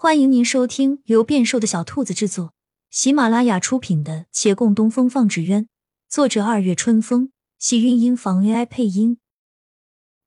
[0.00, 2.54] 欢迎您收听由变瘦的小兔子制作、
[2.88, 5.64] 喜马拉雅出品的《且共东风放纸鸢》，
[6.08, 9.18] 作者二月春风，喜韵音房 AI 配音。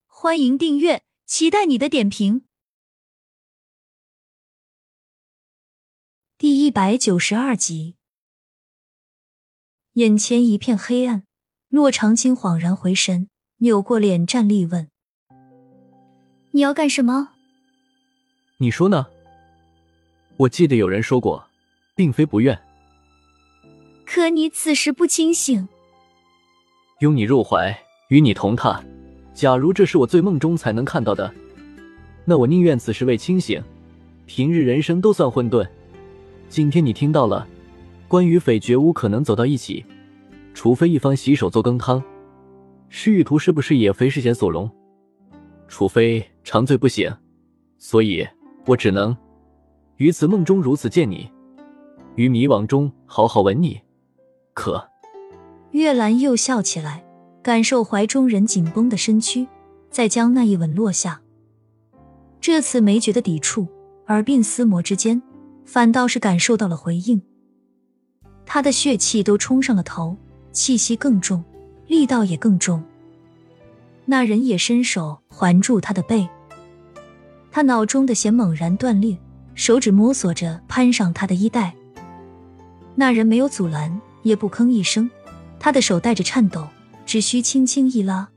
[0.07, 2.43] 欢迎订阅，期待你的点评。
[6.37, 7.95] 第一百九十二集，
[9.93, 11.23] 眼前一片黑暗，
[11.69, 13.29] 洛长青恍然回神，
[13.59, 14.91] 扭过脸站立问
[16.51, 17.35] ：“你要干什么？”
[18.59, 19.07] 你说呢？
[20.41, 21.47] 我记得有人说过，
[21.95, 22.59] 并非不愿。
[24.07, 25.67] 可你此时不清醒。
[27.01, 27.77] 拥你入怀，
[28.09, 28.81] 与你同榻。
[29.35, 31.31] 假如这是我醉梦中才能看到的，
[32.25, 33.61] 那我宁愿此时未清醒。
[34.25, 35.67] 平日人生都算混沌，
[36.49, 37.47] 今天你听到了，
[38.07, 39.85] 关于匪绝无可能走到一起，
[40.55, 42.01] 除非一方洗手做羹汤。
[42.89, 44.67] 施玉图是不是也非视线所容？
[45.67, 47.13] 除非长醉不醒，
[47.77, 48.27] 所以
[48.65, 49.15] 我只能。
[50.01, 51.29] 于此梦中如此见你，
[52.15, 53.79] 于迷惘中好好吻你，
[54.55, 54.83] 可？
[55.73, 57.05] 月兰又笑起来，
[57.43, 59.47] 感受怀中人紧绷的身躯，
[59.91, 61.21] 再将那一吻落下。
[62.39, 63.67] 这次没觉得抵触，
[64.07, 65.21] 耳鬓厮磨之间，
[65.65, 67.21] 反倒是感受到了回应。
[68.43, 70.17] 他的血气都冲上了头，
[70.51, 71.43] 气息更重，
[71.85, 72.83] 力道也更重。
[74.05, 76.27] 那人也伸手环住他的背，
[77.51, 79.15] 他脑中的弦猛然断裂。
[79.61, 81.75] 手指摸索着攀上他的衣带，
[82.95, 85.07] 那人没有阻拦，也不吭一声。
[85.59, 86.67] 他的手带着颤抖，
[87.05, 88.27] 只需轻轻一拉。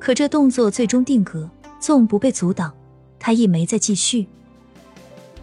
[0.00, 2.74] 可这动作最终定格，纵不被阻挡，
[3.20, 4.26] 他亦没再继续。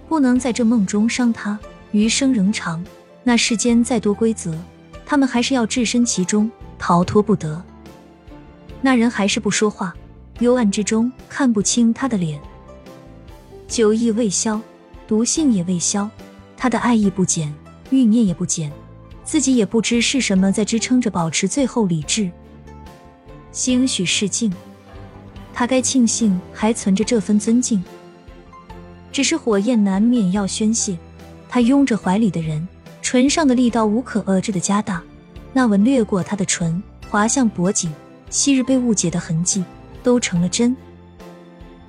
[0.09, 1.57] 不能在这梦中伤他，
[1.93, 2.83] 余生仍长。
[3.23, 4.53] 那世间再多规则，
[5.05, 7.63] 他们还是要置身其中，逃脱不得。
[8.81, 9.95] 那人还是不说话，
[10.39, 12.37] 幽暗之中看不清他的脸。
[13.67, 14.59] 酒意未消，
[15.07, 16.09] 毒性也未消，
[16.55, 17.53] 他的爱意不减，
[17.89, 18.71] 欲念也不减，
[19.25, 22.31] 自己也不知是什么在支撑着，保持最后理智。
[23.51, 24.51] 兴许是敬，
[25.53, 27.83] 他该庆幸还存着这份尊敬。
[29.11, 30.97] 只是火焰难免要宣泄，
[31.49, 32.65] 他拥着怀里的人，
[33.01, 35.03] 唇上的力道无可遏制的加大，
[35.51, 37.91] 那吻掠过他的唇，滑向脖颈，
[38.29, 39.63] 昔日被误解的痕迹
[40.03, 40.75] 都成了真。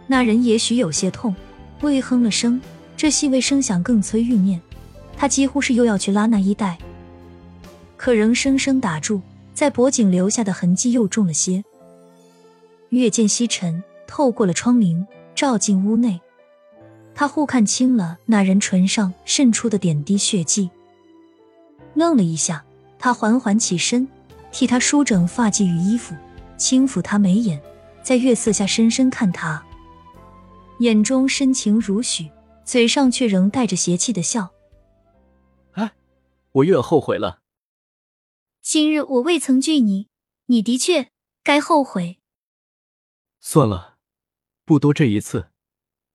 [0.07, 1.35] 那人也许有些痛。
[1.87, 2.61] 微哼了声，
[2.97, 4.61] 这细微声响更催欲念。
[5.17, 6.79] 他几乎是又要去拉那衣带，
[7.97, 9.21] 可仍生生打住，
[9.55, 11.65] 在脖颈留下的痕迹又重了些。
[12.91, 16.21] 月渐西沉，透过了窗棂，照进屋内。
[17.15, 20.71] 他忽看清了那人唇上渗出的点滴血迹，
[21.95, 22.65] 愣了一下。
[23.01, 24.09] 他缓缓起身，
[24.51, 26.15] 替他梳整发髻与衣服，
[26.57, 27.61] 轻抚他眉眼，
[28.03, 29.63] 在月色下深深看他。
[30.79, 32.31] 眼中深情如许，
[32.65, 34.55] 嘴上却仍带着邪气的笑。
[35.73, 35.95] 哎，
[36.53, 37.43] 我又要后悔了。
[38.61, 40.09] 今日我未曾拒你，
[40.47, 41.11] 你的确
[41.43, 42.21] 该后悔。
[43.41, 43.97] 算了，
[44.65, 45.51] 不多这一次，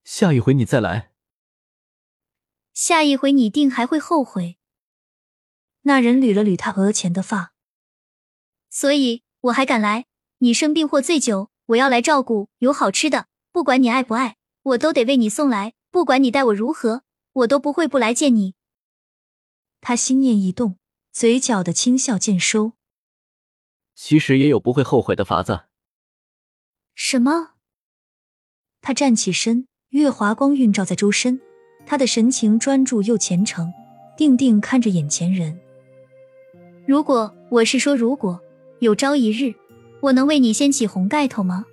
[0.03, 1.12] 下一回你再来。
[2.74, 4.57] 下一回你定还会后悔。
[5.81, 7.53] 那人捋了捋他额前的发。
[8.69, 10.06] 所以我还敢来？
[10.40, 14.38] 你生病或醉酒，我要来照顾，有好吃的，不管你爱不爱。
[14.63, 17.03] 我都得为你送来，不管你待我如何，
[17.34, 18.56] 我都不会不来见你。
[19.81, 20.78] 他心念一动，
[21.12, 22.74] 嘴角的轻笑渐收。
[23.94, 25.63] 其实也有不会后悔的法子。
[26.96, 27.56] 什么？
[28.81, 31.41] 他站起身，月华光晕照在周身，
[31.85, 33.74] 他的神情专注又虔诚，
[34.16, 35.59] 定定看着眼前人。
[36.88, 38.41] 如果我是说，如果
[38.80, 39.53] 有朝一日，
[40.01, 41.66] 我能为你掀起红盖头吗？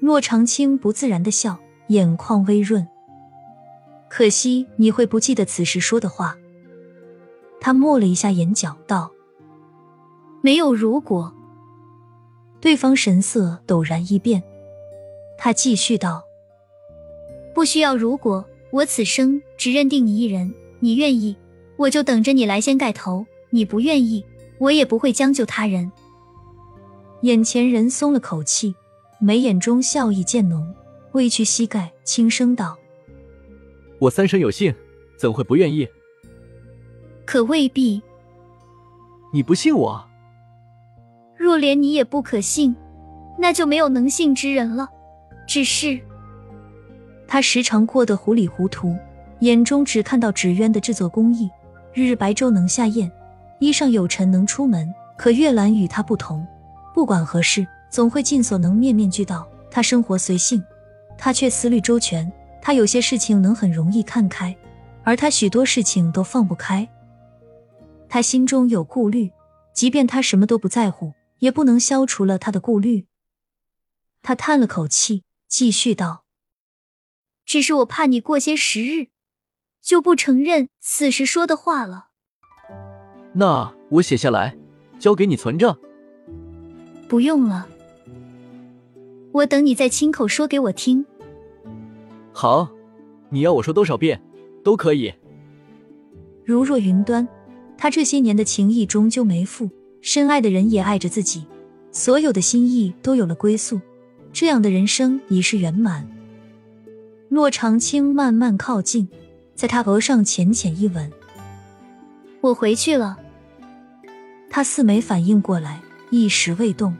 [0.00, 2.86] 洛长青不自然的笑，眼眶微润。
[4.08, 6.36] 可惜你会不记得此时说的话。
[7.60, 9.12] 他抹了一下眼角，道
[10.40, 11.32] ：“没有如果。”
[12.60, 14.42] 对方神色陡然一变，
[15.36, 16.24] 他继续道
[17.54, 20.52] ：“不需要如果，我此生只认定你一人。
[20.78, 21.36] 你愿意，
[21.76, 24.24] 我就等着你来掀盖头；你不愿意，
[24.58, 25.92] 我也不会将就他人。”
[27.20, 28.74] 眼前人松了口气。
[29.22, 30.74] 眉眼中笑意渐浓，
[31.12, 32.78] 微屈膝盖，轻声道
[34.00, 34.74] ：“我三生有幸，
[35.18, 35.86] 怎会不愿意？
[37.26, 38.02] 可未必。
[39.30, 40.02] 你不信我？
[41.36, 42.74] 若连你也不可信，
[43.38, 44.88] 那就没有能信之人了。
[45.46, 46.00] 只是……
[47.28, 48.96] 他时常过得糊里糊涂，
[49.40, 51.50] 眼中只看到纸鸢的制作工艺，
[51.92, 53.12] 日日白粥能下咽，
[53.58, 54.90] 衣上有尘能出门。
[55.18, 56.46] 可月兰与他不同，
[56.94, 59.46] 不管何事。”总会尽所能面面俱到。
[59.70, 60.62] 他生活随性，
[61.18, 62.30] 他却思虑周全。
[62.62, 64.56] 他有些事情能很容易看开，
[65.02, 66.88] 而他许多事情都放不开。
[68.08, 69.30] 他心中有顾虑，
[69.72, 73.06] 即便他什么都不在乎，也不能消除了他的顾虑。
[74.22, 76.24] 他叹了口气，继续道
[77.46, 79.08] ：“只是我怕你过些时日，
[79.80, 82.08] 就不承认此时说的话了。”
[83.32, 84.56] 那我写下来，
[84.98, 85.78] 交给你存着。
[87.08, 87.66] 不用了，
[89.32, 91.04] 我等你再亲口说给我听。
[92.32, 92.68] 好，
[93.28, 94.20] 你要我说多少遍，
[94.64, 95.12] 都可以。
[96.44, 97.26] 如若云端。
[97.82, 99.70] 他这些年的情谊终究没负，
[100.02, 101.46] 深爱的人也爱着自己，
[101.90, 103.80] 所有的心意都有了归宿，
[104.34, 106.06] 这样的人生已是圆满。
[107.30, 109.08] 洛长青慢慢靠近，
[109.54, 111.10] 在他额上浅浅一吻。
[112.42, 113.16] 我回去了。
[114.50, 115.80] 他似没反应过来，
[116.10, 116.94] 一时未动。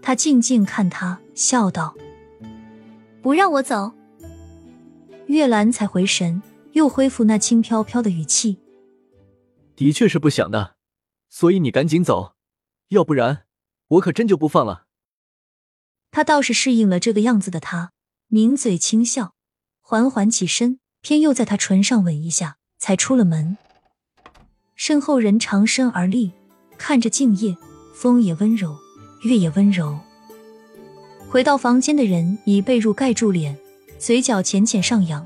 [0.00, 1.96] 他静静看他，笑道
[3.22, 3.92] ：“不让我走。”
[5.28, 6.42] 月兰才回神，
[6.72, 8.58] 又恢复那轻飘飘的语气。
[9.74, 10.76] 的确是不想的，
[11.30, 12.34] 所以你赶紧走，
[12.88, 13.44] 要不然
[13.88, 14.84] 我可真就不放了。
[16.10, 17.92] 他倒是适应了这个样子的他，
[18.28, 19.32] 抿嘴轻笑，
[19.80, 23.56] 缓缓起身，偏又在他唇上吻一下，才出了门。
[24.74, 26.32] 身后人长身而立，
[26.76, 27.56] 看着静夜，
[27.94, 28.76] 风也温柔，
[29.22, 29.98] 月也温柔。
[31.30, 33.56] 回到房间的人以被褥盖住脸，
[34.00, 35.24] 嘴角浅浅上扬。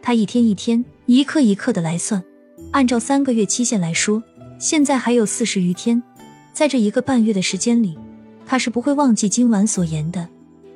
[0.00, 2.24] 他一天一天，一刻一刻的来算。
[2.70, 4.22] 按照三个月期限来说，
[4.58, 6.02] 现在还有四十余天，
[6.54, 7.98] 在这一个半月的时间里，
[8.46, 10.26] 他是不会忘记今晚所言的。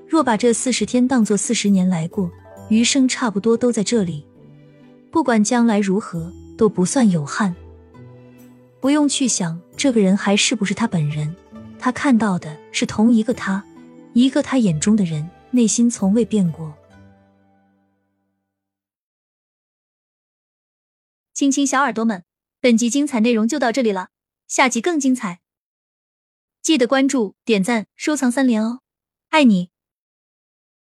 [0.06, 2.30] 若把这四十天当做四十年来过，
[2.68, 4.26] 余生差不多都在这里。
[5.10, 7.56] 不管将来如何，都不算有憾。
[8.78, 11.34] 不用去想这个人还是不是他本人，
[11.78, 13.64] 他看到的是同一个他，
[14.16, 16.74] 一个他眼中的人，内心从未变过。
[21.34, 22.24] 亲亲小耳朵们，
[22.58, 24.08] 本集精彩内容就到这里了，
[24.48, 25.42] 下集更精彩，
[26.62, 28.80] 记得关注、点赞、收藏三连哦，
[29.28, 29.70] 爱你！